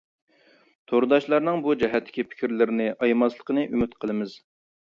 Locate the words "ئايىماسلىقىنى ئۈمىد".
2.95-3.97